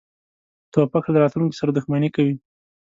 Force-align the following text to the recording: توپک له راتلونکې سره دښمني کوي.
توپک 0.73 1.03
له 1.09 1.17
راتلونکې 1.23 1.55
سره 1.59 1.71
دښمني 1.71 2.09
کوي. 2.15 2.35